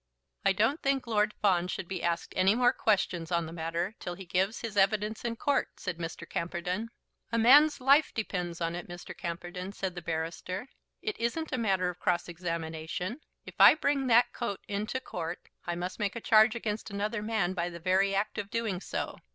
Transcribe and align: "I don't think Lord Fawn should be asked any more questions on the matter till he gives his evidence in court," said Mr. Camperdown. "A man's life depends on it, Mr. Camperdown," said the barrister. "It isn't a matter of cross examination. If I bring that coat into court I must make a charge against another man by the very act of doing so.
"I 0.43 0.51
don't 0.51 0.81
think 0.81 1.05
Lord 1.05 1.31
Fawn 1.43 1.67
should 1.67 1.87
be 1.87 2.01
asked 2.01 2.33
any 2.35 2.55
more 2.55 2.73
questions 2.73 3.31
on 3.31 3.45
the 3.45 3.53
matter 3.53 3.93
till 3.99 4.15
he 4.15 4.25
gives 4.25 4.61
his 4.61 4.75
evidence 4.75 5.23
in 5.23 5.35
court," 5.35 5.79
said 5.79 5.99
Mr. 5.99 6.27
Camperdown. 6.27 6.89
"A 7.31 7.37
man's 7.37 7.79
life 7.79 8.11
depends 8.11 8.61
on 8.61 8.73
it, 8.73 8.87
Mr. 8.87 9.15
Camperdown," 9.15 9.73
said 9.73 9.93
the 9.93 10.01
barrister. 10.01 10.67
"It 11.03 11.19
isn't 11.19 11.51
a 11.51 11.57
matter 11.59 11.87
of 11.87 11.99
cross 11.99 12.27
examination. 12.27 13.21
If 13.45 13.53
I 13.61 13.75
bring 13.75 14.07
that 14.07 14.33
coat 14.33 14.61
into 14.67 14.99
court 14.99 15.47
I 15.67 15.75
must 15.75 15.99
make 15.99 16.15
a 16.15 16.19
charge 16.19 16.55
against 16.55 16.89
another 16.89 17.21
man 17.21 17.53
by 17.53 17.69
the 17.69 17.79
very 17.79 18.15
act 18.15 18.39
of 18.39 18.49
doing 18.49 18.81
so. 18.81 19.19